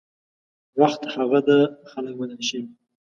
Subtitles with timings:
[0.79, 1.57] وخت هغه ده
[1.91, 2.65] خلک بدل شوي